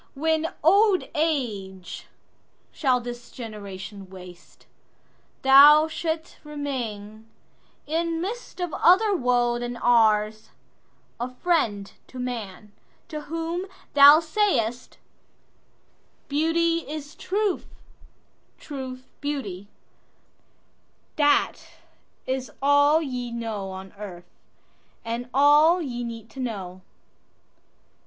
When 0.15 0.51
old 0.63 1.03
age 1.13 2.07
shall 2.71 2.99
this 2.99 3.29
generation 3.29 4.09
waste, 4.09 4.65
Thou 5.43 5.87
shalt 5.87 6.39
remain, 6.43 7.29
in 7.85 8.19
midst 8.19 8.59
of 8.59 8.73
other 8.73 9.11
woeThan 9.11 9.77
ours, 9.79 10.49
a 11.19 11.29
friend 11.29 11.93
to 12.07 12.17
man, 12.17 12.71
to 13.09 13.21
whom 13.29 13.67
thou 13.93 14.19
say'st,"Beauty 14.19 14.99
is 16.89 17.13
truth, 17.13 17.67
truth 18.57 19.07
beauty,"—that 19.21 19.69
is 22.25 22.49
allYe 22.59 23.31
know 23.31 23.69
on 23.69 23.93
earth, 23.99 24.31
and 25.05 25.29
all 25.31 25.79
ye 25.79 26.03
need 26.03 26.31
to 26.31 26.39
know. 26.39 26.81